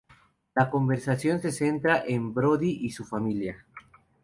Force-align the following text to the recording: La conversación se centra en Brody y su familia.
La 0.55 0.71
conversación 0.71 1.39
se 1.41 1.51
centra 1.51 2.03
en 2.03 2.33
Brody 2.33 2.71
y 2.71 2.89
su 2.89 3.05
familia. 3.05 3.67